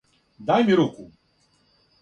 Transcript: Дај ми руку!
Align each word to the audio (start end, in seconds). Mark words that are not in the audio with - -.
Дај 0.47 0.65
ми 0.69 0.79
руку! 0.81 1.07